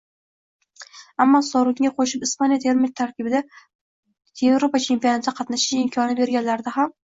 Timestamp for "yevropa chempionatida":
4.45-5.39